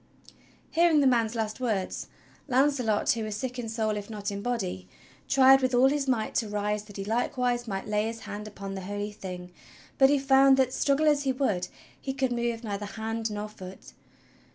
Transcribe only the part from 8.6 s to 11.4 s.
the Holy Thing; but he found that, struggle as he